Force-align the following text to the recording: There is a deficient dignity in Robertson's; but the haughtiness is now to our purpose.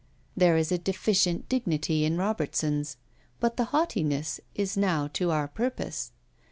There 0.35 0.57
is 0.57 0.71
a 0.71 0.79
deficient 0.79 1.47
dignity 1.47 2.05
in 2.05 2.17
Robertson's; 2.17 2.97
but 3.39 3.55
the 3.55 3.65
haughtiness 3.65 4.39
is 4.55 4.75
now 4.75 5.07
to 5.09 5.29
our 5.29 5.47
purpose. 5.47 6.11